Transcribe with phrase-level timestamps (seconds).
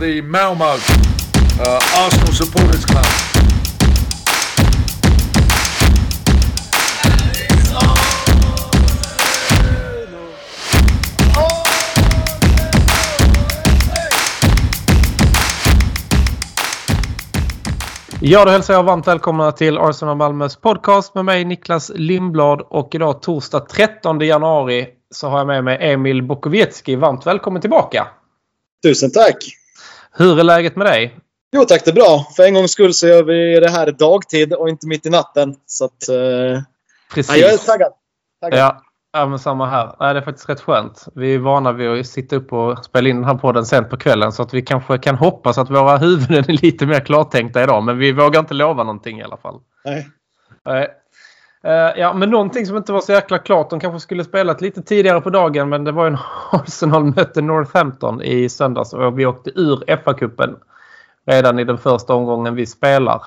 [0.00, 3.04] the Malmo uh, Arsenal Supporters Club.
[18.22, 22.94] Ja, då hälsar jag varmt välkomna till Arsenal Malmös podcast med mig Niklas Lindblad och
[22.94, 26.96] idag torsdag 13 januari så har jag med mig Emil Bokowiecki.
[26.96, 28.06] Varmt välkommen tillbaka!
[28.82, 29.59] Tusen tack!
[30.12, 31.16] Hur är läget med dig?
[31.52, 32.26] Jo tack, det är bra.
[32.36, 35.56] För en gångs skull så gör vi det här dagtid och inte mitt i natten.
[35.66, 36.08] Så att...
[36.08, 36.62] Eh...
[37.14, 37.36] Precis.
[37.36, 37.92] Ja, jag är taggad.
[38.42, 38.58] taggad.
[38.58, 39.94] Ja, ja, men samma här.
[40.00, 41.08] Nej, det är faktiskt rätt skönt.
[41.14, 43.96] Vi är vana vid att sitta upp och spela in den här podden sent på
[43.96, 47.84] kvällen så att vi kanske kan hoppas att våra huvuden är lite mer klartänkta idag.
[47.84, 49.60] Men vi vågar inte lova någonting i alla fall.
[50.64, 50.90] Nej.
[51.64, 53.70] Eh, ja, men någonting som inte var så jäkla klart.
[53.70, 56.20] De kanske skulle spelat lite tidigare på dagen men det var ju när
[56.52, 60.56] Arsenal mötte Northampton i söndags och vi åkte ur FA-cupen
[61.26, 63.22] redan i den första omgången vi spelar.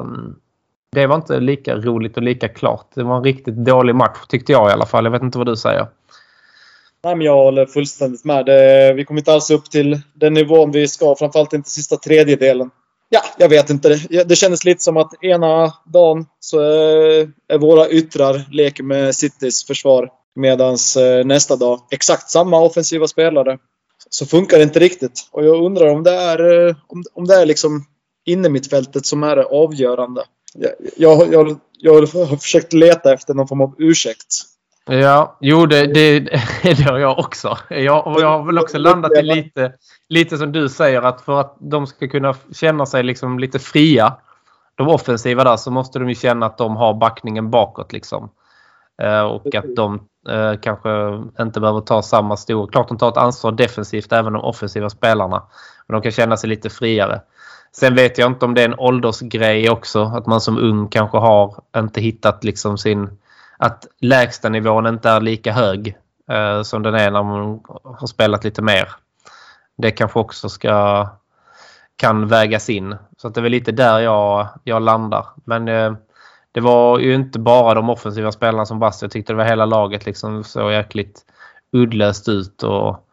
[0.00, 0.36] Um,
[0.92, 2.86] det var inte lika roligt och lika klart.
[2.94, 5.04] Det var en riktigt dålig match tyckte jag i alla fall.
[5.04, 5.86] Jag vet inte vad du säger.
[7.04, 8.46] Nej, men jag håller fullständigt med.
[8.46, 11.14] Det, vi kom inte alls upp till den nivån vi ska.
[11.18, 12.70] Framförallt inte sista tredjedelen.
[13.14, 13.88] Ja, jag vet inte.
[14.24, 19.64] Det, kändes lite som att ena dagen så eh, är, våra yttrar leker med Citys
[19.64, 20.10] försvar.
[20.34, 23.58] Medan eh, nästa dag, exakt samma offensiva spelare.
[24.10, 25.28] Så funkar det inte riktigt.
[25.30, 26.76] Och jag undrar om det är, eh,
[27.14, 27.84] om, det är liksom
[28.26, 30.24] innermittfältet som är det avgörande.
[30.54, 34.34] Jag, jag, jag, jag har försökt leta efter någon form av ursäkt.
[34.84, 36.20] Ja, jo det, det,
[36.62, 37.58] det har jag också.
[37.68, 39.72] Jag, och jag har väl också landat i lite,
[40.08, 44.16] lite som du säger att för att de ska kunna känna sig liksom lite fria,
[44.74, 47.92] de offensiva där, så måste de ju känna att de har backningen bakåt.
[47.92, 48.30] Liksom.
[49.02, 50.90] Eh, och att de eh, kanske
[51.40, 52.66] inte behöver ta samma stor...
[52.66, 55.42] Klart de tar ett ansvar defensivt, även de offensiva spelarna.
[55.86, 57.20] Men de kan känna sig lite friare.
[57.72, 60.02] Sen vet jag inte om det är en åldersgrej också.
[60.02, 63.18] Att man som ung kanske har inte hittat liksom sin...
[63.64, 65.96] Att lägsta nivån inte är lika hög
[66.30, 68.88] eh, som den är när man har spelat lite mer.
[69.76, 71.08] Det kanske också ska
[71.96, 72.96] kan vägas in.
[73.16, 75.26] Så att det är väl lite där jag, jag landar.
[75.44, 75.92] Men eh,
[76.52, 79.02] det var ju inte bara de offensiva spelarna som brast.
[79.02, 81.20] Jag tyckte det var hela laget liksom så jäkligt
[81.72, 82.62] uddlöst ut.
[82.62, 83.08] Och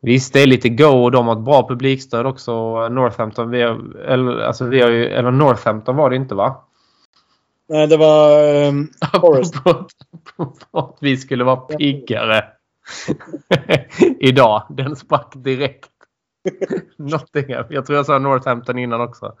[0.00, 2.52] visst, det är lite go och de har ett bra publikstöd också.
[2.88, 6.56] Northampton, vi har, eller, alltså vi har ju, eller Northampton var det inte va?
[7.72, 8.90] Nej, det var um,
[9.20, 9.54] Forest.
[10.70, 12.44] att vi skulle vara piggare
[14.20, 14.62] idag.
[14.70, 15.88] Den sprack direkt.
[16.96, 17.64] Nottingham.
[17.68, 19.32] Jag tror jag sa Northampton innan också.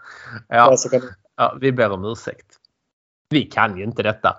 [0.48, 0.76] Ja,
[1.36, 2.46] ja vi ber om ursäkt.
[3.30, 4.36] Vi kan ju inte detta.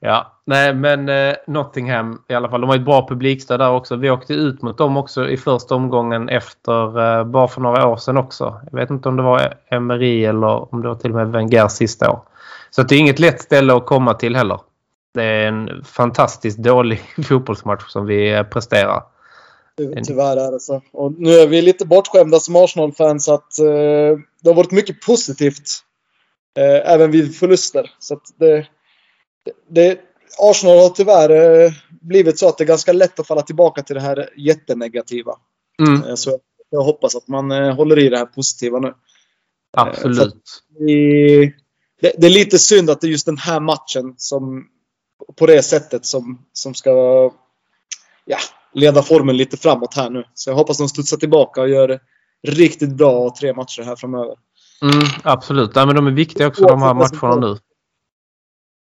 [0.00, 2.60] Ja, nej men eh, Nottingham i alla fall.
[2.60, 3.96] De har ett bra publikstöd där också.
[3.96, 7.96] Vi åkte ut mot dem också i första omgången efter eh, bara för några år
[7.96, 8.60] sedan också.
[8.70, 11.68] Jag vet inte om det var Emery eller om det var till och med Wenger
[11.68, 12.29] sista år.
[12.70, 14.60] Så det är inget lätt ställe att komma till heller.
[15.14, 19.02] Det är en fantastiskt dålig fotbollsmatch som vi eh, presterar.
[20.06, 20.82] Tyvärr är det så.
[20.92, 25.84] Och nu är vi lite bortskämda som Arsenal-fans att eh, det har varit mycket positivt
[26.58, 27.90] Eh, även vid förluster.
[27.98, 28.66] Så det,
[29.68, 30.00] det,
[30.38, 33.94] Arsenal har tyvärr eh, blivit så att det är ganska lätt att falla tillbaka till
[33.94, 35.32] det här jättenegativa.
[35.88, 36.04] Mm.
[36.04, 36.38] Eh, så
[36.70, 38.94] jag hoppas att man håller i det här positiva nu.
[39.76, 40.44] Absolut.
[40.78, 41.54] Vi,
[42.00, 44.66] det, det, är lite synd att det är just den här matchen som
[45.36, 46.90] på det sättet som, som ska
[48.24, 48.38] ja,
[48.72, 50.24] leda formen lite framåt här nu.
[50.34, 52.00] Så jag hoppas de studsar tillbaka och gör
[52.48, 54.36] riktigt bra tre matcher här framöver.
[54.82, 55.70] Mm, absolut.
[55.74, 57.56] Ja, men de är viktiga också de här matcherna nu.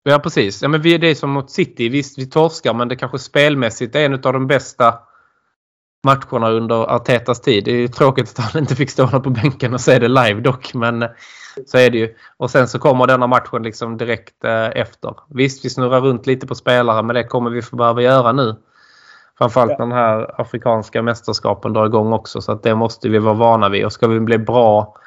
[0.03, 0.62] Ja precis.
[0.62, 1.90] Ja, men vi är det som mot City.
[1.90, 5.00] Visst vi torskar men det kanske spelmässigt är en av de bästa
[6.03, 7.66] matcherna under Artetas tid.
[7.66, 10.74] Det är tråkigt att han inte fick stå på bänken och se det live dock.
[10.74, 11.06] Men
[11.66, 12.16] så är det ju.
[12.38, 15.16] Och sen så kommer denna matchen liksom direkt eh, efter.
[15.27, 18.56] Visst vi snurrar runt lite på spelare men det kommer vi få behöva göra nu.
[19.38, 19.86] Framförallt ja.
[19.86, 22.42] när den här afrikanska mästerskapen drar igång också.
[22.42, 23.86] Så att det måste vi vara vana vid.
[23.86, 24.98] Och ska vi bli bra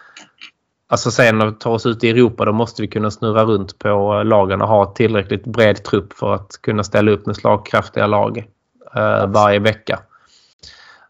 [0.88, 3.78] Alltså sen när vi tar oss ut i Europa då måste vi kunna snurra runt
[3.78, 8.38] på lagen och ha tillräckligt bred trupp för att kunna ställa upp med slagkraftiga lag
[8.94, 10.00] eh, varje vecka.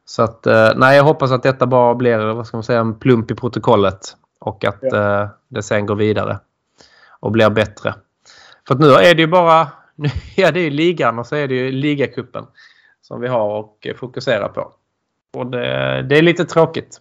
[0.05, 2.99] Så att eh, nej, jag hoppas att detta bara blir vad ska man säga, en
[2.99, 4.17] plump i protokollet
[4.47, 5.23] och att ja.
[5.23, 6.39] eh, det sen går vidare
[7.21, 7.95] och blir bättre.
[8.69, 9.69] För nu är det ju bara
[10.37, 12.45] ja, det är ligan och så är det ju ligacupen
[13.03, 14.73] som vi har och fokusera på.
[15.37, 17.01] Och det, det är lite tråkigt.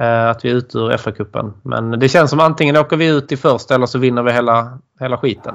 [0.00, 1.52] Eh, att vi är ute ur FA-cupen.
[1.62, 4.78] Men det känns som antingen åker vi ut i först eller så vinner vi hela,
[5.00, 5.54] hela skiten.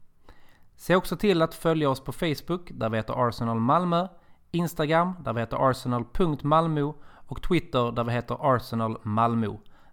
[0.81, 4.07] Se också till att följa oss på Facebook där vi heter Arsenal Malmö,
[4.51, 6.95] Instagram där vi heter arsenal.malmo
[7.27, 9.47] och Twitter där vi heter Arsenal Malmö.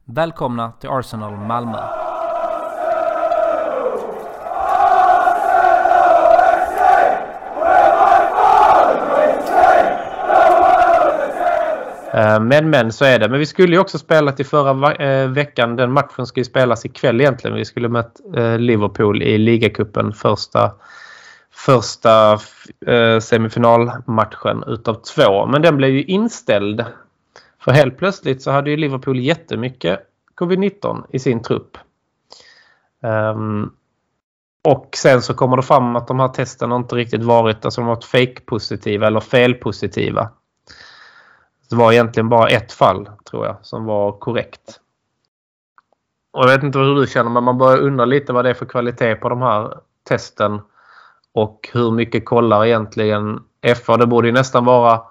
[0.05, 2.08] Välkomna till Arsenal Malmö!
[12.15, 13.29] Eh, men men så är det.
[13.29, 15.77] Men vi skulle ju också spela till förra eh, veckan.
[15.77, 17.57] Den matchen ska ju spelas ikväll egentligen.
[17.57, 20.73] Vi skulle mött eh, Liverpool i ligacupen första,
[21.51, 22.39] första
[23.23, 25.47] semifinalmatchen utav två.
[25.47, 26.85] Men den blev ju inställd.
[27.61, 30.01] För helt plötsligt så hade ju Liverpool jättemycket
[30.37, 31.79] covid-19 i sin trupp.
[33.03, 33.71] Ehm,
[34.69, 37.89] och sen så kommer det fram att de här testen inte riktigt varit, alltså de
[37.89, 40.31] har varit fake-positiva eller felpositiva.
[41.71, 44.81] Det var egentligen bara ett fall, tror jag, som var korrekt.
[46.33, 48.55] Och jag vet inte hur du känner, men man börjar undra lite vad det är
[48.55, 49.79] för kvalitet på de här
[50.09, 50.61] testen.
[51.33, 53.41] Och hur mycket kollar egentligen
[53.85, 53.97] FA.
[53.97, 55.03] Det borde ju nästan vara...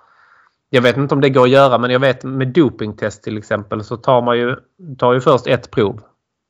[0.69, 3.83] Jag vet inte om det går att göra, men jag vet med dopingtest till exempel
[3.83, 4.55] så tar man ju,
[4.97, 6.01] tar ju först ett prov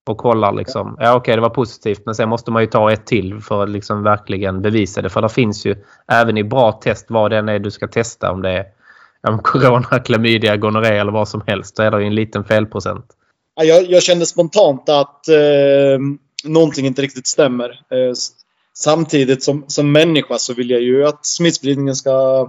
[0.08, 0.98] och kollar liksom.
[1.00, 3.70] Ja okej, det var positivt men sen måste man ju ta ett till för att
[3.70, 5.10] liksom verkligen bevisa det.
[5.10, 5.76] För det finns ju
[6.08, 8.66] även i bra test vad den är du ska testa om det är
[9.32, 11.76] ja, corona, klamydia, gonorré eller vad som helst.
[11.76, 13.06] Så är det ju en liten felprocent.
[13.56, 16.00] Ja, Jag, jag kände spontant att eh,
[16.44, 17.70] någonting inte riktigt stämmer.
[17.70, 18.14] Eh,
[18.74, 22.48] samtidigt som, som människa så vill jag ju att smittspridningen ska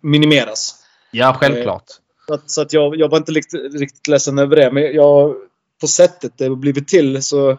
[0.00, 0.74] minimeras.
[1.10, 1.84] Ja, självklart.
[2.26, 4.70] Så att, så att jag, jag var inte riktigt, riktigt ledsen över det.
[4.72, 5.34] Men jag,
[5.80, 7.58] på sättet det har blivit till så,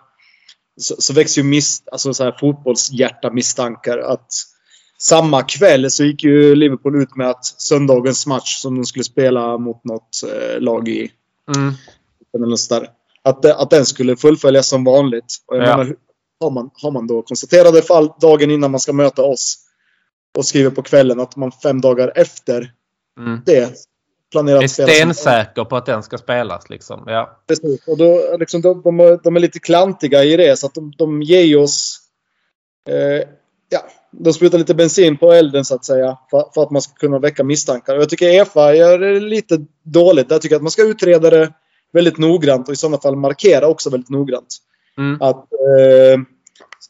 [0.78, 3.98] så, så växer ju mis, alltså så här fotbollshjärta misstankar.
[3.98, 4.28] Att
[5.04, 9.58] samma kväll så gick ju Liverpool ut med att söndagens match som de skulle spela
[9.58, 11.12] mot något eh, lag i
[11.56, 11.74] Mm.
[13.24, 15.26] att, att den skulle fullföljas som vanligt.
[15.48, 15.78] Och jag Ja.
[15.78, 15.96] menar,
[16.40, 19.58] har, man, har man då konstaterade fall dagen innan man ska möta oss
[20.38, 22.72] och skriver på kvällen att man fem dagar efter
[23.20, 23.42] Mm.
[23.46, 23.74] det
[24.32, 27.04] planerar Är att spela som- stensäker på att den ska spelas liksom.
[27.08, 27.38] Ja.
[27.48, 27.88] Precis.
[27.88, 30.60] Och då, liksom, de, de, är- de är lite klantiga i det.
[30.60, 32.00] Så att de, de ger oss...
[32.90, 33.28] Eh,
[33.70, 33.80] ja,
[34.20, 36.18] de sprutar lite bensin på elden så att säga.
[36.30, 37.96] För, för att man ska kunna väcka misstankar.
[37.96, 40.32] Och jag tycker EFA gör det lite dåligt.
[40.32, 41.54] Jag tycker att man ska utreda det
[41.94, 44.58] väldigt noggrant och i sådana fall markera också väldigt noggrant.
[44.98, 45.22] Mm.
[45.22, 46.22] Att eh,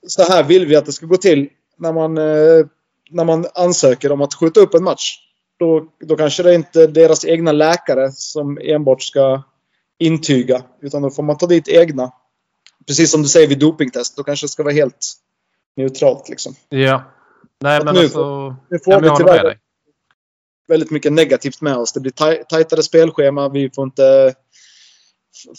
[0.08, 2.66] så här vill vi att det ska gå till när man, eh,
[3.10, 5.20] när man ansöker om att skjuta upp en match.
[5.60, 9.44] Då, då kanske det inte är deras egna läkare som enbart ska
[10.00, 10.64] intyga.
[10.82, 12.12] Utan då får man ta dit egna.
[12.88, 14.18] Precis som du säger vid dopingtest.
[14.18, 15.14] Då kanske det ska vara helt
[15.76, 16.30] neutralt.
[16.30, 16.54] Liksom.
[16.70, 17.04] ja.
[17.62, 18.56] Nej men nu alltså...
[18.70, 19.58] Nu får Ja, vi tyvärr dig.
[20.68, 21.94] väldigt mycket negativt med oss.
[21.94, 23.50] Det blir taj- tajtare spelschema.
[23.50, 24.34] Vi får inte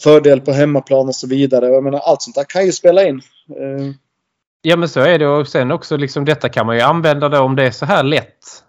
[0.03, 1.67] fördel på hemmaplan och så vidare.
[1.67, 3.17] Jag menar, allt sånt där kan ju spela in.
[3.51, 3.91] Eh,
[4.67, 7.39] Ja men så är det och sen också liksom detta kan man ju använda då
[7.41, 8.64] om det är så här lätt.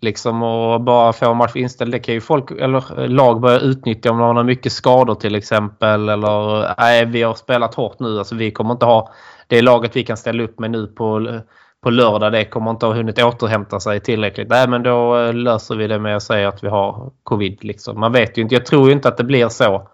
[0.00, 1.92] Liksom och bara få en match inställd.
[1.92, 5.34] Det kan ju folk eller eh, lag börja utnyttja om man har mycket skador till
[5.34, 6.08] exempel.
[6.08, 8.18] Eller nej vi har spelat hårt nu.
[8.18, 9.12] Alltså vi kommer inte ha
[9.46, 11.40] det laget vi kan ställa upp med nu på, eh,
[11.82, 12.32] på lördag.
[12.32, 14.48] Det kommer inte ha hunnit återhämta sig tillräckligt.
[14.48, 17.64] Nej men då eh, löser vi det med att säga att vi har covid.
[17.64, 18.00] Liksom.
[18.00, 18.54] Man vet ju inte.
[18.54, 19.88] Jag tror ju inte att det blir så.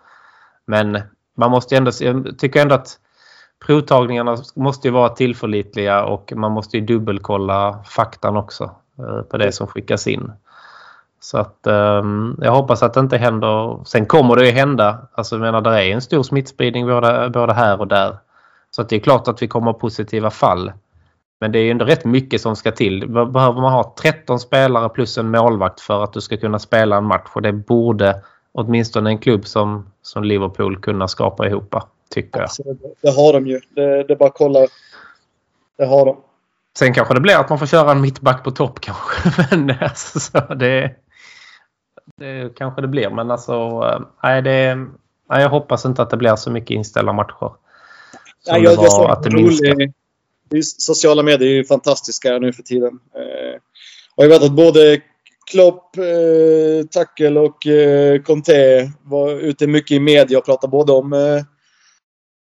[0.67, 0.99] Men
[1.37, 2.99] man måste ju ändå, jag tycker ändå att
[3.67, 9.53] provtagningarna måste ju vara tillförlitliga och man måste ju dubbelkolla faktan också Eh, på det
[9.53, 10.33] som skickas in.
[11.21, 13.85] Så att um, jag hoppas att det inte händer.
[13.85, 15.09] Sen kommer det ju hända.
[15.13, 18.17] Alltså jag menar det är en stor smittspridning både, både här och där.
[18.71, 20.73] Så att det är klart att vi kommer ha positiva fall.
[21.41, 23.09] Men det är ju ändå rätt mycket som ska till.
[23.09, 27.05] Behöver man ha 13 spelare plus en målvakt för att du ska kunna spela en
[27.05, 27.31] match?
[27.35, 28.23] Och det borde
[28.53, 31.77] åtminstone en klubb som, som Liverpool kunna skapa ihop,
[32.11, 32.51] tycker jag.
[32.51, 33.61] Så det, det har de ju.
[33.69, 34.67] Det, det är bara att kolla.
[35.77, 36.17] Det har de.
[36.79, 39.31] Sen kanske det blir att man får köra en mittback på topp kanske.
[39.57, 40.95] Men alltså, så det,
[42.17, 43.11] det kanske det blir.
[43.11, 44.75] Men alltså, eh, nej, det,
[45.31, 47.53] nej, jag hoppas inte att det blir så mycket inställda matcher.
[48.45, 49.75] Det jag, jag var såg att det minskar.
[50.49, 53.01] det sociala medier är ju fantastiska nu för tiden.
[53.15, 53.61] Eh,
[54.15, 55.01] och jag vet att både
[55.51, 61.13] Klopp, eh, Tackel och eh, Conte var ute mycket i media och pratade både om
[61.13, 61.43] eh,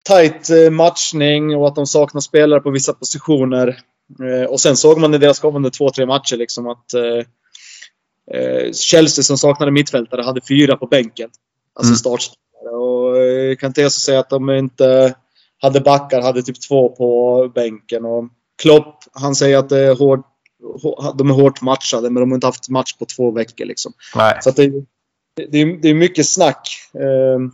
[0.09, 3.79] tight eh, matchning och att de saknar spelare på vissa positioner.
[4.23, 7.23] Eh, och sen såg man i deras kommande två, tre matcher liksom att eh,
[8.41, 11.29] eh, Chelsea som saknade mittfältare hade fyra på bänken.
[11.73, 11.97] Alltså Mm.
[11.97, 12.75] startspelare.
[12.75, 15.15] Och eh, kan inte jag säga att de inte
[15.61, 18.05] hade backar, hade typ två på bänken.
[18.05, 18.25] Och
[18.61, 20.23] Klopp, han säger att det är hård,
[20.83, 23.65] hå- de är hårt matchade, men de har inte haft match på två veckor.
[23.65, 23.93] Liksom.
[24.15, 24.37] Nej.
[24.41, 24.67] Så det,
[25.49, 26.67] det, är- det är mycket snack.
[26.93, 27.51] Ehm,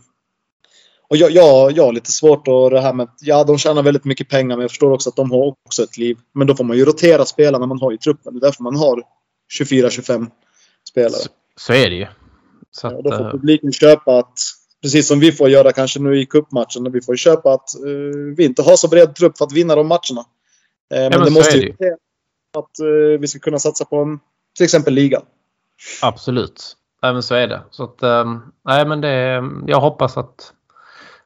[1.08, 4.04] och jag, jag, jag har lite svårt att det här med ja, de tjänar väldigt
[4.04, 6.18] mycket pengar, men jag förstår också att de har också ett liv.
[6.34, 8.34] Men då får man ju rotera spelarna man har i truppen.
[8.34, 9.02] Det är därför man har
[9.60, 10.30] 24-25
[10.90, 11.10] spelare.
[11.10, 12.06] Så, så är det ju.
[12.70, 14.38] Så att, då får eh, publiken köpa att,
[14.82, 18.44] precis som vi får göra kanske nu i cupmatchen, vi får köpa att eh, vi
[18.44, 20.24] inte har så bred trupp för att vinna de matcherna.
[20.94, 21.96] Eh, men men det måste ju till
[22.58, 24.18] att eh, vi ska kunna satsa på en,
[24.56, 25.22] till exempel ligan.
[26.02, 26.76] Absolut.
[27.02, 27.62] Men så är det.
[27.70, 28.00] Så att,
[28.64, 30.52] nej, men det, jag hoppas att,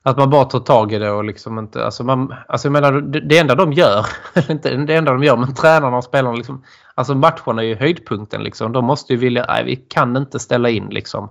[0.02, 1.85] att man bara tar tag i det och liksom inte...
[1.85, 4.07] Alltså, man, alltså jag menar, det, det enda de gör,
[4.50, 6.64] inte det enda de gör, men tränarna och spelarna liksom...
[6.95, 8.73] Alltså matcherna är ju höjdpunkten liksom.
[8.73, 9.45] De måste ju vilja...
[9.49, 11.28] Nej, vi kan inte ställa in liksom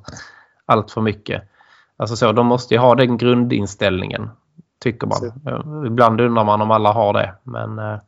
[0.66, 1.44] allt för mycket.
[1.98, 4.30] Alltså så, de måste ju ha den grundinställningen.
[4.80, 5.32] Tycker man.
[5.46, 7.36] Ja, Ibland undrar man om alla har det.
[7.44, 8.00] Men eh,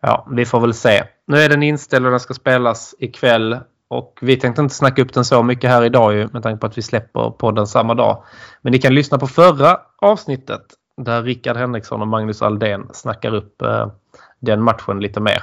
[0.00, 1.04] ja, vi får väl se.
[1.26, 3.58] Nu är den inställd och den ska spelas ikväll.
[3.88, 6.66] Och vi tänkte inte snacka upp den så mycket här idag ju, med tanke på
[6.66, 8.24] att vi släpper podden samma dag.
[8.62, 10.62] Men ni kan lyssna på förra avsnittet
[10.96, 13.92] där Rickard Henriksson och Magnus Aldén snackar upp eh,
[14.40, 15.42] den matchen lite mer.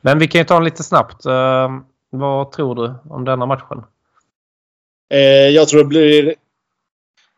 [0.00, 1.26] Men vi kan ju ta den lite snabbt.
[1.26, 1.68] Eh,
[2.10, 3.84] vad tror du om denna matchen?
[5.10, 6.34] Eh, jag tror det blir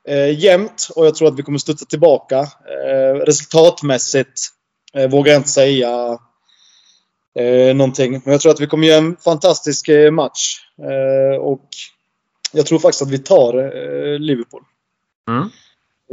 [0.08, 2.38] eh, jämnt och jag tror att vi kommer studsa tillbaka.
[2.38, 4.40] Eh, resultatmässigt
[4.94, 6.18] eh, vågar jag inte säga
[7.38, 8.12] eh, någonting.
[8.24, 10.60] Men jag tror att vi kommer göra en fantastisk eh, match.
[10.82, 11.68] Eh, och
[12.52, 14.62] jag tror faktiskt att vi tar eh, Liverpool.
[15.28, 15.48] Mm.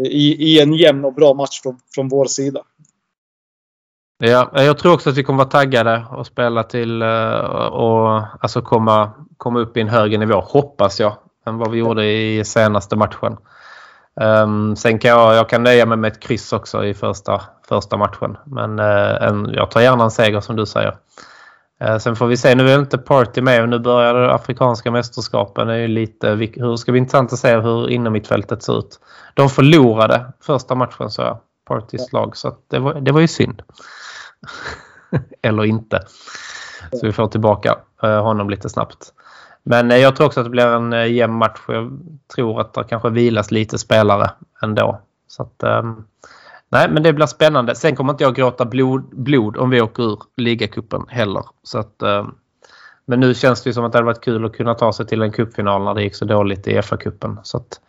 [0.05, 2.61] I, I en jämn och bra match från, från vår sida.
[4.17, 8.61] Ja, jag tror också att vi kommer vara taggade och spela till eh, och alltså
[8.61, 12.95] komma, komma upp i en högre nivå, hoppas jag, än vad vi gjorde i senaste
[12.95, 13.37] matchen.
[14.21, 17.97] Um, sen kan jag, jag kan nöja mig med ett kryss också i första, första
[17.97, 18.37] matchen.
[18.45, 20.97] Men uh, en, jag tar gärna en seger som du säger.
[21.83, 24.91] Uh, sen får vi se, nu är inte Party med och nu börjar det afrikanska
[24.91, 25.67] mästerskapen.
[25.67, 28.99] Det är ju lite, hur ska bli intressant att se hur innermittfältet ser ut.
[29.33, 33.27] De förlorade första matchen så jag, Partys lag, så att det, var, det var ju
[33.27, 33.61] synd.
[35.41, 35.99] Eller inte.
[36.91, 39.13] Så vi får tillbaka eh, honom lite snabbt.
[39.65, 41.59] Men eh, jag tror också att det blir en eh, jämn match.
[41.67, 41.99] Jag
[42.35, 44.31] tror att det kanske vilas lite spelare
[44.63, 45.01] ändå.
[45.27, 46.03] Så att, ehm,
[46.69, 47.75] nej, men det blir spännande.
[47.75, 51.43] Sen kommer inte jag gråta blod, blod om vi åker ur ligacupen heller.
[51.63, 52.31] Så att, ehm,
[53.05, 55.07] men nu känns det ju som att det hade varit kul att kunna ta sig
[55.07, 57.37] till en cupfinal när det gick så dåligt i FA-cupen.
[57.43, 57.79] Så att,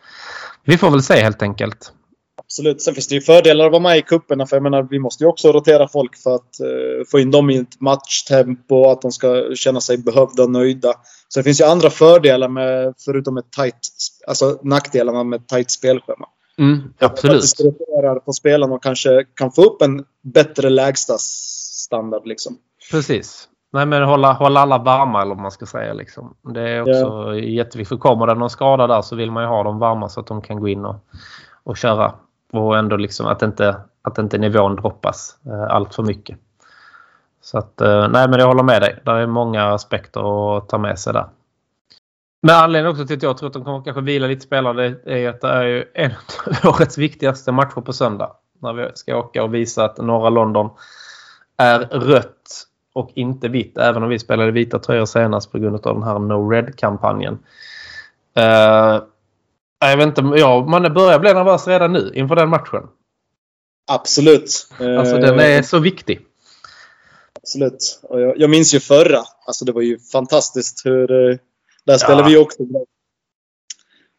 [0.63, 1.93] vi får väl se helt enkelt.
[2.37, 2.81] Absolut.
[2.81, 5.23] Sen finns det ju fördelar att vara med i kupperna för jag menar, vi måste
[5.23, 9.11] ju också rotera folk för att eh, få in dem i ett matchtempo, att de
[9.11, 10.93] ska känna sig behövda och nöjda.
[11.27, 13.79] Så det finns ju andra fördelar med, förutom ett tight,
[14.27, 16.27] alltså nackdelarna med ett tight spelschema.
[16.59, 17.53] Mm, Att absolut.
[17.57, 22.57] det roterar på spelarna och kanske kan få upp en bättre lägsta standard liksom.
[22.91, 23.47] Precis.
[23.73, 25.93] Nej, men hålla, hålla alla varma eller vad man ska säga.
[25.93, 26.35] Liksom.
[26.53, 27.89] Det är också jätteviktigt.
[27.89, 30.27] För kommer det någon skada där så vill man ju ha dem varma så att
[30.27, 30.95] de kan gå in och,
[31.63, 32.13] och köra.
[32.53, 36.37] Och ändå liksom att inte, att inte nivån droppas eh, allt för mycket.
[37.41, 38.99] Så att, eh, nej men jag håller med dig.
[39.05, 41.25] Det är många aspekter att ta med sig där.
[42.41, 45.23] Men anledningen också till att jag tror att de kommer kanske vila lite spelare det
[45.23, 46.11] är att det är ju en
[46.63, 48.31] av årets viktigaste matcher på söndag.
[48.61, 50.69] När vi ska åka och visa att norra London
[51.57, 53.77] är rött och inte vitt.
[53.77, 57.33] Även om vi spelade vita tröjor senast på grund av den här No Red-kampanjen.
[58.39, 59.01] Uh,
[59.79, 62.83] jag vet inte, ja, man börjar bli nervös redan nu inför den matchen.
[63.91, 64.67] Absolut.
[64.79, 66.19] Alltså Eh, den är så viktig.
[67.41, 67.99] Absolut.
[68.03, 69.19] Och jag, jag minns ju förra.
[69.47, 71.29] Alltså det var ju fantastiskt hur...
[71.31, 71.37] eh,
[71.85, 72.27] Där spelade Ja.
[72.27, 72.81] vi också bra.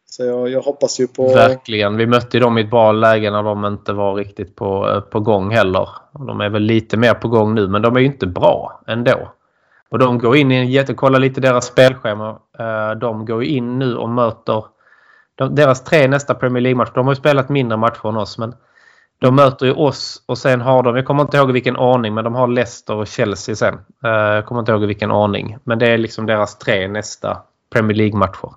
[0.05, 1.33] Så jag, jag hoppas ju på...
[1.33, 1.97] Verkligen.
[1.97, 5.01] Vi mötte ju dem i ett bra läge när de inte var riktigt på, eh,
[5.01, 5.89] på gång heller.
[6.27, 9.31] De är väl lite mer på gång nu men de är ju inte bra ändå.
[9.89, 10.93] Och de går in i en jätte...
[10.93, 12.29] Kolla lite deras spelschema.
[12.59, 14.65] Eh, De går in nu och möter
[15.39, 16.91] de, deras tre nästa Premier League-matcher.
[16.95, 18.53] De har ju spelat mindre matcher än oss men
[19.21, 22.23] de möter ju oss och sen har de, jag kommer inte ihåg vilken ordning, men
[22.23, 23.73] de har Leicester och Chelsea sen.
[24.03, 25.57] Eh, Jag kommer inte ihåg vilken ordning.
[25.63, 27.37] Men det är liksom deras tre nästa
[27.73, 28.49] Premier League-matcher.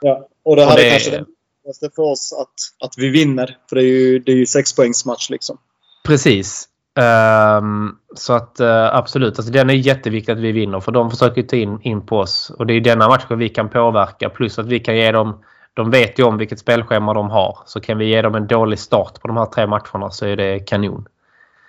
[0.00, 0.26] Ja.
[0.44, 1.24] Och det här Och det- är kanske det
[1.64, 3.56] viktigaste för oss att, att vi vinner.
[3.68, 5.58] För det är ju, det är ju sexpoängsmatch liksom.
[6.06, 6.68] Precis.
[6.98, 11.42] Ehm, så att eh, absolut, alltså, den är jätteviktig att vi vinner för de försöker
[11.42, 12.50] ta in, in på oss.
[12.58, 15.44] Och det är denna matchen vi kan påverka plus att vi kan ge dem
[15.76, 17.58] de vet ju om vilket spelschema de har.
[17.66, 20.36] Så kan vi ge dem en dålig start på de här tre matcherna så är
[20.36, 21.08] det kanon.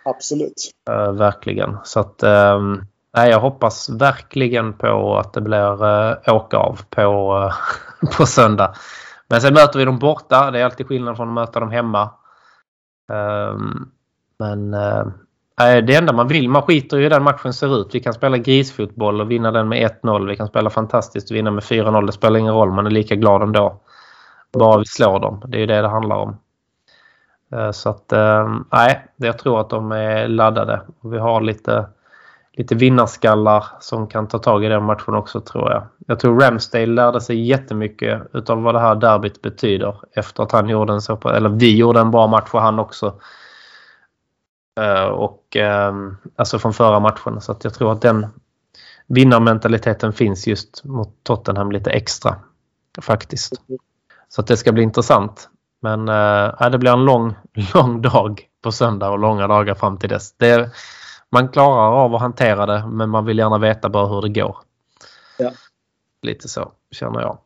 [0.06, 0.72] Absolut.
[0.90, 1.78] Uh, verkligen.
[1.84, 2.24] Så att
[3.16, 7.54] nej, jag hoppas verkligen på att det blir uh, åka av på, uh,
[8.18, 8.74] på söndag.
[9.28, 10.52] Men sen möter vi dem borta.
[10.52, 12.10] Det är alltid skillnad från att möta dem hemma.
[13.12, 13.92] Um,
[14.40, 14.72] men
[15.58, 17.96] det enda man vill, man skiter i hur den matchen ser ut.
[17.96, 20.28] Vi kan spela grisfotboll och vinna den med 1-0.
[20.28, 22.06] Vi kan spela fantastiskt och vinna med 4-0.
[22.06, 23.82] Det spelar ingen roll, man är lika glad ändå.
[24.60, 25.44] Bara vi slår dem.
[25.48, 26.38] Det är det det handlar om.
[27.52, 30.82] Eh, så att eh, nej, jag tror att de är laddade.
[31.02, 31.90] Vi har lite,
[32.54, 35.84] lite vinnarskallar som kan ta tag i den matchen också tror jag.
[36.08, 40.70] Jag tror Ramsdale lärde sig jättemycket utav vad det här derbyt betyder efter att han
[40.70, 43.20] gjorde en så eller vi gjorde en bra match för han också.
[44.80, 45.58] Eh, och
[46.36, 48.28] alltså från förra matchen så att jag tror att den
[49.08, 52.36] vinnarmentaliteten finns just mot Tottenham lite extra
[53.02, 53.54] faktiskt.
[54.30, 55.50] Så att det ska bli intressant.
[55.80, 57.36] Men äh, det blir en lång,
[57.74, 60.34] lång dag på söndag och långa dagar fram till dess.
[60.38, 60.70] Det,
[61.32, 64.58] man klarar av att hantera det men man vill gärna veta bara hur det går.
[65.38, 65.52] Ja.
[66.22, 67.38] Lite så känner jag.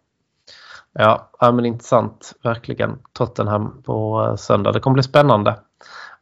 [0.94, 2.34] Ja, ja men intressant.
[2.44, 3.00] Verkligen.
[3.14, 4.72] Tottenham på eh, söndag.
[4.72, 5.60] Det kommer bli spännande.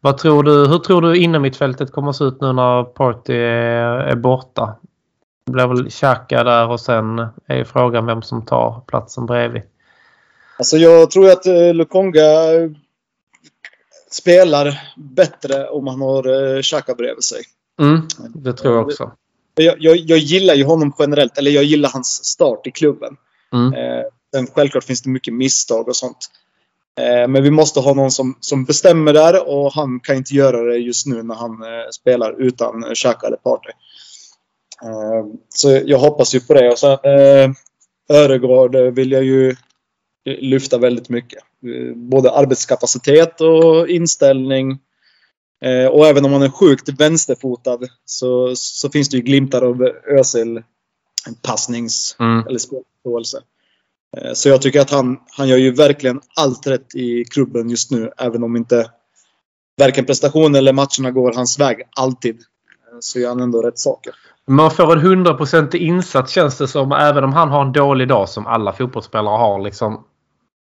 [0.02, 3.98] Vad tror du, hur tror du innermittfältet kommer att se ut nu när Party är,
[3.98, 4.76] är borta?
[5.46, 9.62] Det blir väl Xhaka där och sen är frågan vem som tar platsen bredvid.
[10.60, 12.24] Alltså jag tror att eh, Lukonga
[14.12, 17.44] spelar bättre om han har eh, Xhaka bredvid sig.
[17.82, 18.02] Mm,
[18.36, 19.12] det tror jag också.
[19.56, 23.16] Jag, jag, jag, gillar ju honom generellt, eller jag gillar hans start i klubben.
[23.54, 23.74] Mm.
[23.74, 26.18] Eh, självklart finns det mycket misstag och sånt.
[27.00, 30.62] Eh, men vi måste ha någon som, som bestämmer där och han kan inte göra
[30.62, 33.74] det just nu när han eh, spelar utan Xhaka eller Partey.
[34.84, 36.70] Eh, så jag hoppas ju på det.
[36.70, 37.52] Och sen eh,
[38.10, 39.56] Öregård vill jag ju
[40.42, 41.40] lyfta väldigt mycket.
[41.96, 44.80] Både arbetskapacitet och inställning.
[45.62, 49.82] Eh, och även om man är sjukt vänsterfotad så, så finns det ju glimtar av
[50.20, 50.64] Özil
[51.42, 52.48] passnings mm.
[52.48, 53.42] eller spelförståelse.
[54.18, 57.92] Eh, så jag tycker att han, han gör ju verkligen allt rätt i klubben just
[57.92, 58.12] nu.
[58.18, 58.92] Även om inte
[59.78, 62.36] varken prestationen eller matcherna går hans väg alltid.
[62.36, 64.14] Eh, så gör han ändå rätt saker.
[64.48, 66.92] Man får en hundraprocentig insats känns det som.
[66.92, 69.60] Även om han har en dålig dag som alla fotbollsspelare har.
[69.60, 70.04] Liksom,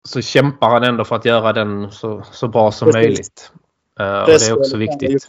[0.06, 3.06] så kämpar han ändå för att göra den så, så bra som Precis.
[3.06, 3.52] möjligt.
[4.00, 5.28] Uh, och det är också viktigt.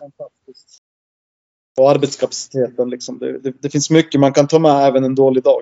[1.78, 2.90] Och arbetskapaciteten.
[2.90, 3.20] Liksom.
[3.20, 5.62] Det, det, det, finns mycket man kan ta med även en dålig dag.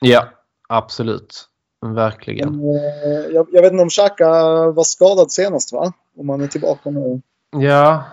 [0.00, 0.28] Ja,
[0.68, 1.48] absolut.
[1.86, 2.56] Verkligen.
[2.56, 4.28] Men, uh, jag, jag, vet inte om Xhaka
[4.70, 5.92] var skadad senast va?
[6.16, 7.20] Om han är tillbaka nu.
[7.50, 8.04] Ja,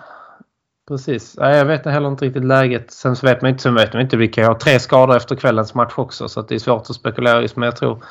[0.88, 1.36] precis.
[1.36, 2.90] Nej, jag vet heller inte riktigt läget.
[2.90, 4.16] Sen så vet man inte, så vet man inte.
[4.16, 7.42] Vi kan ha tre skador efter kvällens match också så det är svårt att spekulera
[7.42, 7.56] just.
[7.56, 8.04] Men jag tror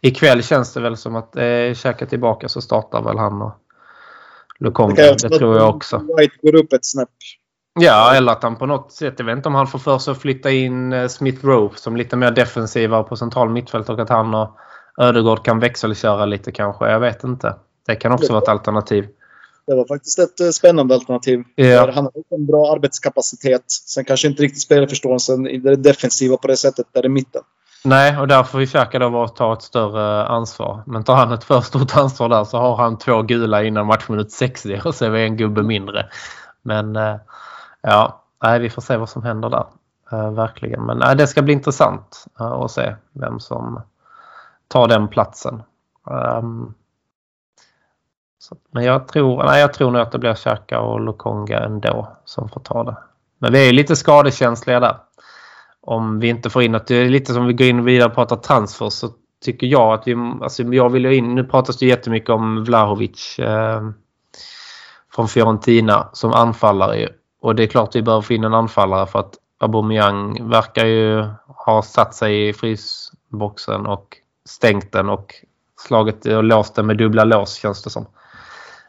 [0.00, 3.52] ikväll känns det väl som att eh, Xhaka tillbaka så startar väl han och
[4.58, 4.94] Lukonga.
[4.94, 5.98] Det, det tror jag också.
[6.18, 7.08] White går upp ett snäpp.
[7.80, 10.12] Ja, eller att han på något sätt, jag vet inte om han får för sig
[10.12, 14.08] att flytta in eh, Smith Rowe som lite mer defensivare på central mittfält och att
[14.08, 14.56] han och
[15.00, 16.90] Ödegård kan växelköra lite kanske.
[16.90, 17.54] Jag vet inte.
[17.86, 19.08] Det kan också vara ett alternativ.
[19.66, 21.44] Det var faktiskt ett eh, spännande alternativ.
[21.54, 21.90] Ja.
[21.94, 23.64] Han har en bra arbetskapacitet.
[23.66, 27.42] Sen kanske inte riktigt spelförståelsen i det defensiva på det sättet där i mitten.
[27.88, 30.82] Nej, och där får Xhaka då ta ett större ansvar.
[30.86, 34.32] Men tar han ett för stort ansvar där så har han två gula innan matchminut
[34.32, 36.06] 60 och så är vi en gubbe mindre.
[36.62, 37.16] Men eh,
[37.80, 39.64] ja, nej, vi får se vad som händer där.
[40.12, 40.86] Eh, verkligen.
[40.86, 43.82] Men nej, det ska bli intressant eh, att se vem som
[44.68, 45.62] tar den platsen.
[46.10, 46.74] Ehm,
[48.70, 52.48] men jag tror, nej, jag tror nog att det blir Xhaka och Lokonga ändå som
[52.48, 52.96] får ta det.
[53.38, 54.96] Men vi är lite skadekänsliga där
[55.88, 56.86] om vi inte får in något.
[56.86, 59.08] Det är lite som vi går in vidare och pratar transfer så
[59.44, 60.14] tycker jag att vi...
[60.42, 61.34] Alltså jag vill ju in...
[61.34, 63.90] Nu pratas det jättemycket om Vlahovic eh,
[65.14, 67.08] från Fiorentina som anfallare.
[67.40, 71.24] Och det är klart vi behöver få in en anfallare för att Aubameyang verkar ju
[71.46, 74.16] ha satt sig i frysboxen och
[74.48, 75.34] stängt den och
[75.86, 78.06] slagit och låst den med dubbla lås känns det som.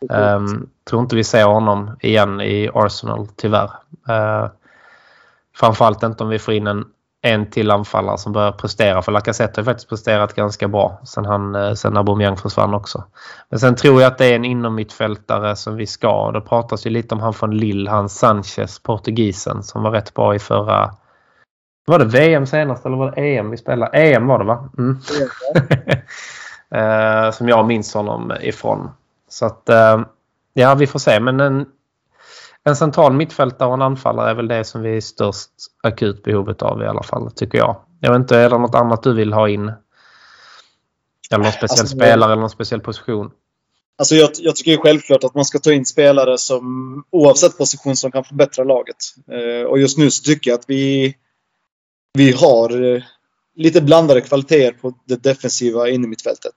[0.10, 3.72] Um, tror inte vi ser honom igen i Arsenal tyvärr.
[4.10, 4.50] Uh,
[5.60, 6.86] Framförallt inte om vi får in en,
[7.22, 9.02] en till anfallare som börjar prestera.
[9.02, 13.04] För Lacazette har faktiskt presterat ganska bra sen, han, eh, sen Aubameyang försvann också.
[13.50, 16.32] Men sen tror jag att det är en inommittfältare som vi ska.
[16.32, 20.36] Det pratas ju lite om han från Lille, han Sanchez, portugisen som var rätt bra
[20.36, 20.96] i förra...
[21.86, 23.98] Var det VM senast eller var det EM vi spelade?
[23.98, 24.70] EM var det va?
[24.78, 25.00] Mm.
[26.76, 28.90] uh, som jag minns honom ifrån.
[29.30, 30.06] Så att uh,
[30.54, 31.20] ja, vi får se.
[31.20, 31.66] Men en
[32.70, 35.50] en central mittfältare och en anfallare är väl det som vi är störst
[35.84, 37.76] akut behovet av i alla fall, tycker jag.
[38.00, 39.72] Jag vet inte, är det något annat du vill ha in?
[41.32, 43.32] Eller någon speciell alltså, spelare eller någon speciell position?
[43.98, 48.12] Alltså jag, jag tycker självklart att man ska ta in spelare som oavsett position som
[48.12, 48.96] kan förbättra laget.
[49.32, 51.16] Eh, och just nu så tycker jag att vi,
[52.14, 53.04] vi har eh,
[53.56, 56.54] lite blandade kvaliteter på det defensiva innermittfältet.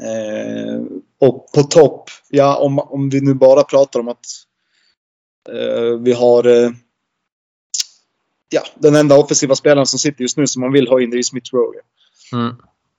[0.00, 0.82] Eh,
[1.20, 4.26] och på topp, ja om, om vi nu bara pratar om att
[6.00, 6.70] vi har eh,
[8.48, 11.22] ja, den enda offensiva spelaren som sitter just nu som man vill ha in är
[11.22, 11.78] Smith Rowe.
[12.32, 12.56] Mm.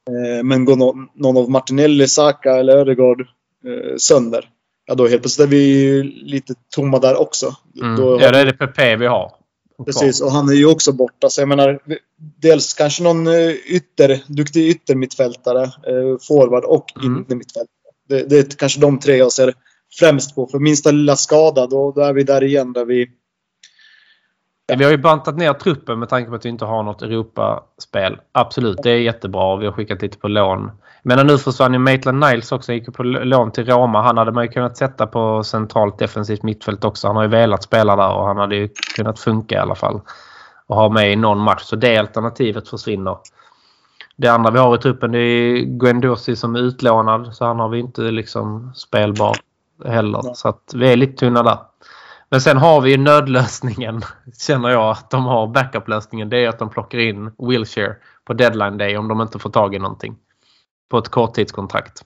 [0.09, 4.49] Eh, men går någon, någon av Martinelli, Saka eller Ödegaard eh, sönder,
[4.85, 7.55] ja då helt plötsligt är vi lite tomma där också.
[7.81, 7.95] Mm.
[7.95, 9.31] Då Ja, det är det PP vi har.
[9.85, 11.29] Precis, och han är ju också borta.
[11.29, 11.79] Så jag menar,
[12.17, 17.17] dels kanske någon eh, ytter, duktig yttermittfältare, eh, forward och Mm.
[17.17, 17.67] innermittfältare.
[18.09, 19.53] Det, det är kanske de tre jag ser
[19.99, 20.47] främst på.
[20.47, 23.09] För minsta lilla skada, då, då är vi där igen där vi...
[24.77, 28.17] Vi har ju bantat ner truppen med tanke på att vi inte har något Europaspel.
[28.31, 29.55] Absolut, det är jättebra.
[29.55, 30.71] Vi har skickat lite på lån.
[31.03, 32.71] Men nu försvann ju Maitland Niles också.
[32.71, 34.01] Han gick ju på lån till Roma.
[34.01, 37.07] Han hade man ju kunnat sätta på centralt defensivt mittfält också.
[37.07, 40.01] Han har ju velat spela där och han hade ju kunnat funka i alla fall.
[40.67, 41.61] Och ha med i någon match.
[41.63, 43.17] Så det alternativet försvinner.
[44.15, 47.35] Det andra vi har i truppen det är Guendossi som är utlånad.
[47.35, 49.37] Så han har vi inte liksom spelbar
[49.85, 50.21] heller.
[50.23, 50.35] Nej.
[50.35, 51.57] Så att vi är lite tunna där.
[52.29, 54.01] Men sen har vi nödlösningen,
[54.39, 56.29] känner jag, att de har backup-lösningen.
[56.29, 59.75] Det är att de plockar in Wilshire på deadline day om de inte får tag
[59.75, 60.15] i någonting.
[60.89, 62.03] På ett korttidskontrakt.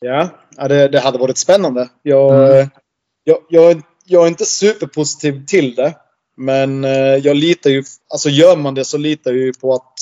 [0.00, 1.88] Ja, ja det, det hade varit spännande.
[2.02, 2.70] Jag, Mm.
[3.24, 5.94] jag, jag, jag är inte superpositiv till det.
[6.36, 7.84] Men eh, jag litar ju...
[8.12, 9.92] Alltså gör man det så litar jag ju på att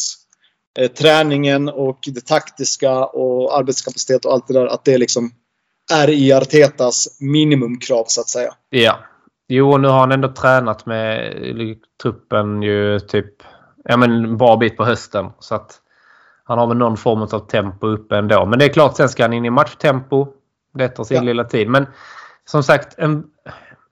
[0.78, 5.30] eh, träningen och det taktiska och arbetskapacitet och allt det där, att det liksom
[5.92, 8.54] är i Artetas minimumkrav så att säga.
[8.70, 8.98] Ja.
[9.48, 11.34] Jo, nu har han ändå tränat med
[12.02, 13.26] truppen ju typ
[13.84, 15.30] ja, men en bra bit på hösten.
[15.38, 15.78] Så att
[16.44, 18.46] han har väl någon form av tempo uppe ändå.
[18.46, 20.26] Men det är klart, sen ska han in i matchtempo.
[20.74, 21.22] Det tar sin Ja.
[21.22, 21.68] lilla tid.
[21.68, 21.86] Men
[22.44, 23.24] som sagt, en,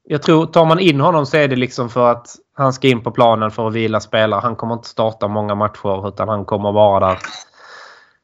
[0.04, 2.26] jag tror tar man in honom så är det liksom för att
[2.56, 4.40] han ska in på planen för att vila spelare.
[4.40, 7.18] Han kommer inte starta många matcher utan han kommer vara där.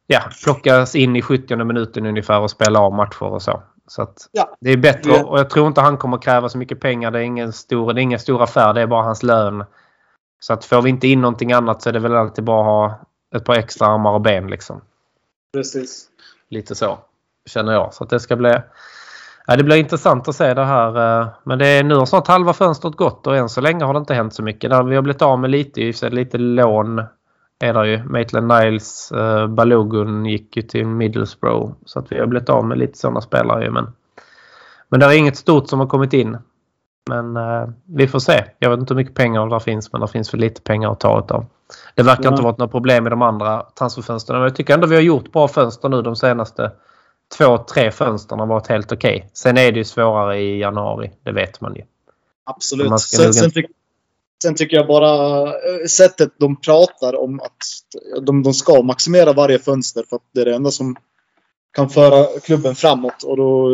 [0.07, 3.63] Ja, plockas in i 70 minuten ungefär och spela av matcher och så.
[3.89, 4.57] Så Ja.
[4.61, 7.11] det är bättre och jag tror inte han kommer kräva så mycket pengar.
[7.11, 8.75] Det är ingen stor, det är ingen stor affär.
[8.75, 9.65] Det är bara hans lön.
[10.41, 12.67] Så att får vi inte in någonting annat så är det väl alltid bara att
[12.67, 12.99] ha
[13.37, 14.81] ett par extra armar och ben liksom.
[15.55, 16.07] Precis.
[16.51, 16.99] Lite så
[17.51, 17.95] känner jag.
[17.95, 18.55] Så det ska bli...
[19.47, 21.21] Ja, det blir intressant att se det här.
[21.21, 23.93] eh, Men det är nu har snart halva fönstret gått och än så länge har
[23.93, 24.71] det inte hänt så mycket.
[24.71, 27.03] Där vi har blivit av med lite, lite lån
[27.59, 28.05] är det ju.
[28.05, 31.73] Maitland Niles, uh, Balogun gick ju till Middlesbrough.
[31.85, 33.71] Så att vi har blivit av med lite sådana spelare ju.
[33.71, 33.93] Men,
[34.89, 36.39] men det är inget stort som har kommit in.
[37.11, 38.45] Men eh, vi får se.
[38.59, 41.01] Jag vet inte hur mycket pengar det finns men det finns för lite pengar att
[41.01, 41.47] ta utav.
[41.95, 42.31] Det verkar Ja.
[42.31, 44.39] inte vara något problem i de andra transferfönstren.
[44.39, 46.73] Men jag tycker ändå vi har gjort bra fönster nu de senaste
[47.39, 49.31] två, tre fönstren har varit helt okej.
[49.33, 51.13] Sen är det ju svårare i januari.
[51.23, 51.83] Det vet man ju.
[52.45, 52.89] Absolut.
[52.89, 53.67] Man ska Sen, sen, tyck,
[54.43, 57.57] sen tycker jag bara eh, sättet de pratar om att
[58.23, 60.97] de, de ska maximera varje fönster för att det är det enda som
[61.77, 63.23] kan föra klubben framåt.
[63.23, 63.71] Och då,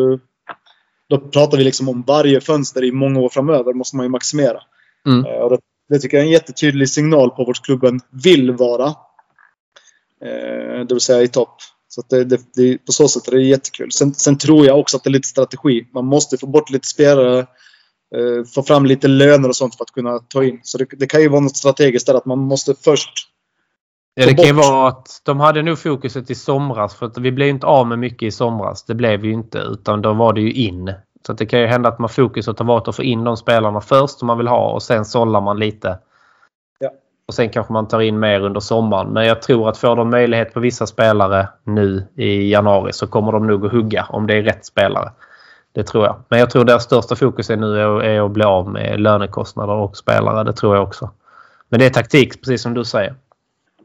[1.09, 4.63] då pratar vi liksom om varje fönster i många år framöver måste man ju maximera.
[5.07, 5.25] Mm.
[5.27, 8.87] Eh, Och det, det tycker jag är en jättetydlig signal på vart klubben vill vara.
[10.25, 11.57] Eh, det vill säga i topp.
[11.89, 13.93] Så det, det, det, på så sätt är det jättekul.
[13.93, 15.87] Sen, sen tror jag också att det är lite strategi.
[15.95, 17.47] Man måste få bort lite spelare.
[18.15, 20.61] Eh, få fram lite löner och sånt för att kunna ta in.
[20.63, 23.29] Så det, det kan ju vara något strategiskt där att man måste först...
[24.15, 26.95] Ja, det kan ju vara att de hade nog fokuset i somras.
[26.95, 28.85] För att vi blev inte av med mycket i somras.
[28.85, 29.59] Det blev vi ju inte.
[29.59, 30.95] Utan då var det ju in.
[31.27, 33.81] Så det kan ju hända att man fokuset har varit att få in de spelarna
[33.81, 35.99] först som man vill ha och sen sållar man lite.
[36.79, 36.91] Ja.
[37.27, 39.09] Och sen kanske man tar in mer under sommaren.
[39.13, 43.33] Men jag tror att får de möjlighet på vissa spelare nu i januari så kommer
[43.33, 45.11] de nog att hugga om det är rätt spelare.
[45.73, 46.23] Det tror jag.
[46.29, 49.97] Men jag tror deras största fokus är nu är, att bli av med lönekostnader och
[49.97, 50.45] spelare.
[50.45, 51.11] Det tror jag också.
[51.69, 53.15] Men det är taktik, precis som du säger.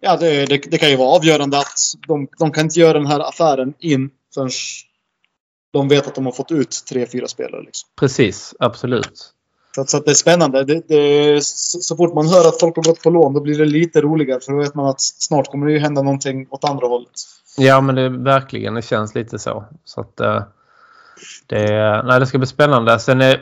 [0.01, 3.05] Ja, det, det, det kan ju vara avgörande att de, de kan inte göra den
[3.07, 4.49] här affären in förrän
[5.73, 7.61] de vet att de har fått ut tre, fyra spelare.
[7.61, 7.89] Liksom.
[7.99, 9.33] Precis, absolut.
[9.75, 10.63] Så, att- så att det är spännande.
[10.63, 13.57] Det, det, så, så fort man hör att folk har gått på lån då blir
[13.57, 14.39] det lite roligare.
[14.39, 17.11] För då vet man att snart kommer det ju hända någonting åt andra hållet.
[17.57, 18.73] Ja, men det verkligen.
[18.73, 19.65] Det känns lite så.
[19.85, 20.43] Så att eh,
[21.47, 22.99] det, nej, det ska bli spännande.
[22.99, 23.39] Sen är,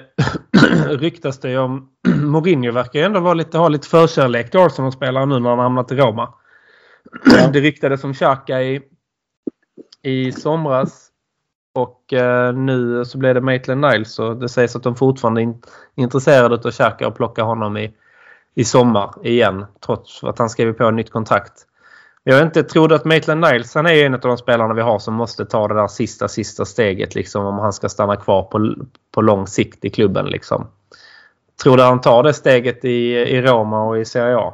[0.98, 5.26] ryktas det ju om Mourinho verkar ju ändå vara lite, ha lite förkärlek till Arsenal-spelare
[5.26, 6.34] nu när han hamnat i Roma.
[7.54, 8.82] Det ryktades om Xhaka i,
[10.02, 11.12] i somras.
[11.74, 15.44] Och eh, nu så blev det Maitland Niles och det sägs att de fortfarande är
[15.44, 15.62] in,
[15.96, 17.94] intresserade av Xhaka och plocka honom i,
[18.56, 19.66] i sommar igen.
[19.86, 21.54] Trots att han skriver på ett nytt kontrakt.
[22.28, 25.14] Jag inte tror att Maitland Niles han är en av de spelarna vi har som
[25.14, 28.76] måste ta det där sista, sista steget liksom om han ska stanna kvar på,
[29.12, 30.26] på lång sikt i klubben.
[30.26, 30.68] Liksom.
[31.64, 34.54] Tror du han tar det steget i, i Roma och i Serie A?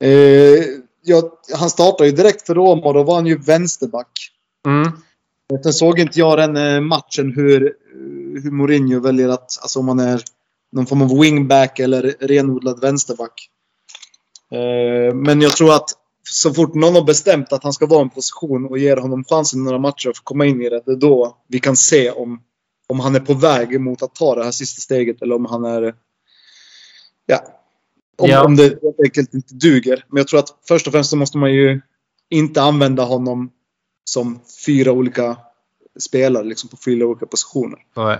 [0.00, 0.64] Eh,
[1.02, 1.22] ja,
[1.58, 4.12] han startade ju direkt för Roma och då var han ju vänsterback.
[4.66, 4.92] Mm.
[5.62, 7.74] Sen såg inte jag den eh, matchen hur,
[8.42, 10.22] hur Mourinho väljer att, alltså om han är
[10.72, 13.50] någon form av wingback eller renodlad vänsterback.
[14.52, 15.90] Eh, men jag tror att
[16.30, 19.24] så fort någon har bestämt att han ska vara i en position och ger honom
[19.24, 22.10] chansen i några matcher att komma in i det, det är då vi kan se
[22.10, 22.42] om,
[22.86, 25.64] om han är på väg mot att ta det här sista steget eller om han
[25.64, 25.94] är...
[27.26, 27.44] Ja.
[28.18, 28.44] Om, Ja.
[28.44, 30.04] om det helt enkelt inte duger.
[30.08, 31.80] Men jag tror att först och främst så måste man ju
[32.28, 33.50] inte använda honom
[34.04, 35.36] som fyra olika
[35.98, 37.78] spelare liksom på fyra olika positioner.
[37.96, 38.18] Nej.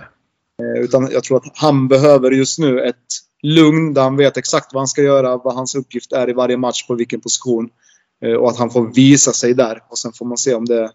[0.61, 2.95] Eh, Utan jag tror att han behöver just nu ett
[3.41, 6.57] lugn där han vet exakt vad han ska göra, vad hans uppgift är i varje
[6.57, 7.69] match, på vilken position.
[8.25, 9.79] Eh, och att han får visa sig där.
[9.89, 10.91] Och sen får man se om det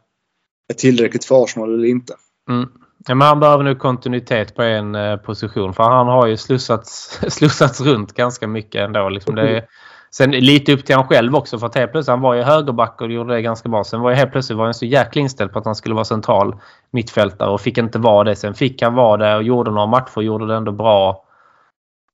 [0.69, 2.15] är tillräckligt för Arsenal eller inte.
[2.51, 2.69] Mm.
[3.09, 7.21] Ja, men han behöver nu kontinuitet på en eh, position för han har ju slussats,
[7.29, 9.09] slussats runt ganska mycket ändå.
[9.09, 9.65] Liksom det är,
[10.11, 13.01] sen lite upp till han själv också för att helt plötsligt han var ju högerback
[13.01, 13.85] och gjorde det ganska bra.
[13.85, 16.05] Sen var ju helt plötsligt var han så jäkla inställd på att han skulle vara
[16.05, 16.57] central
[16.91, 18.37] mittfältare och fick inte vara det.
[18.37, 21.25] Sen fick han vara det och gjorde några matcher och gjorde det ändå bra.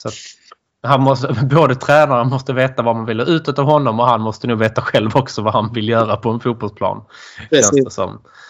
[0.03, 0.15] Så att
[0.83, 4.21] han måste, både tränaren måste veta vad man vill ha ut av honom och han
[4.21, 7.05] måste nog veta själv också vad han vill göra på en fotbollsplan.
[7.51, 7.99] Precis.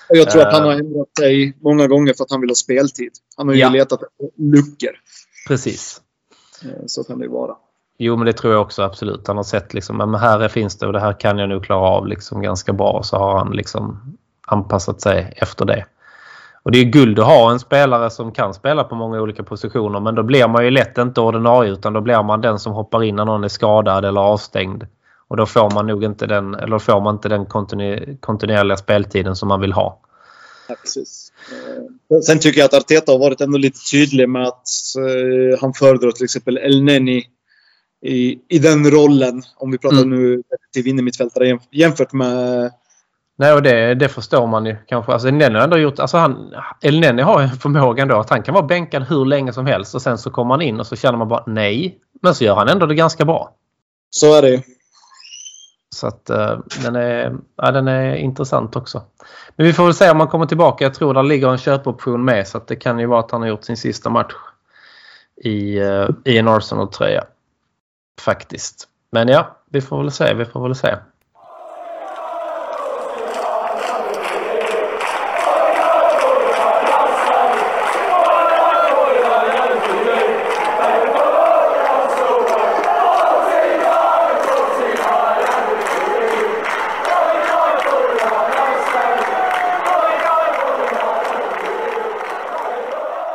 [0.09, 0.69] jag tror att han Eh.
[0.69, 3.13] har ändrat sig många gånger för att han vill ha speltid.
[3.37, 3.69] Han har ju Ja.
[3.69, 4.01] letat
[4.39, 4.91] luckor.
[5.49, 6.01] Precis.
[6.65, 7.55] Eh, Så kan det ju vara.
[7.99, 9.27] Jo, men det tror jag också absolut.
[9.27, 11.65] Han har sett liksom, men här är, finns det och det här kan jag nog
[11.65, 13.03] klara av liksom ganska bra.
[13.03, 14.17] Så har han liksom
[14.47, 15.85] anpassat sig efter det.
[16.63, 20.01] Och det är guld att ha en spelare som kan spela på många olika positioner.
[20.01, 23.03] Men då blir man ju lätt inte ordinarie utan då blir man den som hoppar
[23.03, 24.85] in när någon är skadad eller avstängd.
[25.29, 29.37] Och då får man nog inte den, eller får man inte den kontinu, kontinuerliga speltiden
[29.37, 30.01] som man vill ha.
[30.69, 31.33] Ja, precis.
[32.11, 35.73] Eh, Sen tycker jag att Arteta har varit ändå lite tydlig med att eh, han
[35.75, 37.25] föredrar till exempel El Neni
[38.05, 39.43] i, i den rollen.
[39.57, 40.11] Om vi pratar Mm.
[40.11, 42.71] nu till innermittfältare jäm- jämfört med...
[43.37, 45.13] Nej, och det, det förstår man ju kanske.
[45.13, 45.99] Alltså, Nenny har ändå gjort...
[45.99, 49.53] Alltså han, El Nenny har ju förmågan då att han kan vara bänkad hur länge
[49.53, 51.99] som helst och sen så kommer han in och så känner man bara nej.
[52.23, 53.55] Men så gör han ändå det ganska bra.
[54.11, 54.63] Så är det ju.
[55.95, 59.03] Så att eh, den, är, ja, den är intressant också.
[59.57, 60.85] Men vi får väl se om han kommer tillbaka.
[60.85, 63.41] Jag tror där ligger en köpoption med så att det kan ju vara att han
[63.41, 64.35] har gjort sin sista match
[65.37, 67.25] i, eh, i en Arsenal-tröja.
[68.21, 68.89] Faktiskt.
[69.11, 70.35] Men ja, vi får väl se.
[70.35, 70.97] Vi får väl se.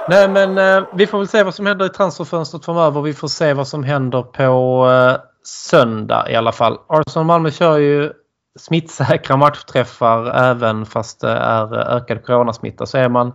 [0.10, 3.02] Nej men eh, vi får väl se vad som händer i transferfönstret framöver.
[3.02, 6.78] Vi får se vad som händer på eh, söndag i alla fall.
[6.88, 8.12] Arsenal-Malmö kör ju
[8.60, 12.86] smittsäkra matchträffar även fast det är eh, ökad coronasmitta.
[12.86, 13.34] Så är man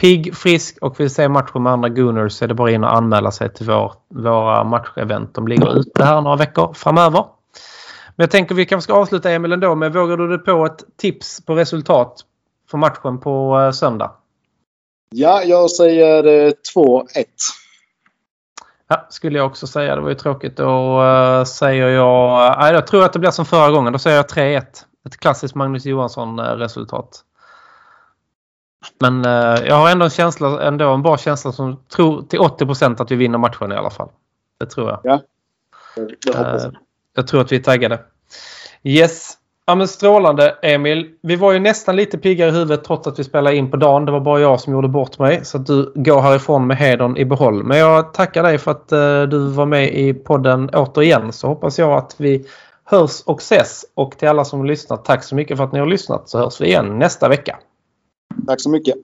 [0.00, 2.96] pigg, frisk och vill se matchen med andra Gunners så är det bara in och
[2.96, 5.34] anmäla sig till vår, våra matchevent.
[5.34, 7.24] De ligger ute här några veckor framöver.
[8.16, 10.84] Men jag tänker vi kanske ska avsluta Emil ändå med vågar du dig på ett
[10.98, 12.20] tips på resultat
[12.70, 14.10] för matchen på eh, söndag?
[15.12, 17.04] Ja, jag säger eh, 2-1.
[18.88, 19.96] Ja, skulle jag också säga.
[19.96, 20.56] Det var ju tråkigt.
[20.56, 22.56] Då uh, säger jag...
[22.58, 23.92] Nej, jag tror att det blir som förra gången.
[23.92, 24.62] Då säger jag 3-1.
[25.06, 27.24] Ett klassiskt Magnus Johansson-resultat.
[29.00, 33.02] Men uh, jag har ändå en känsla, ändå en bra känsla som tror till 80%
[33.02, 34.08] att vi vinner matchen i alla fall.
[34.60, 35.12] Det tror jag.
[36.26, 36.76] Hoppas Eh, jag.
[37.14, 38.00] jag tror att vi är taggade.
[38.82, 39.38] Yes.
[39.66, 41.10] Ja, men strålande Emil.
[41.22, 44.04] Vi var ju nästan lite pigga i huvudet trots att vi spelade in på dagen.
[44.04, 45.44] Det var bara jag som gjorde bort mig.
[45.44, 47.64] Så att du går härifrån med hedern i behåll.
[47.64, 51.32] Men jag tackar dig för att eh, du var med i podden återigen.
[51.32, 52.46] Så hoppas jag att vi
[52.84, 53.84] hörs och ses.
[53.94, 56.28] Och till alla som har lyssnat, tack så mycket för att ni har lyssnat.
[56.28, 57.58] Så hörs vi igen nästa vecka.
[58.46, 58.94] Tack så mycket.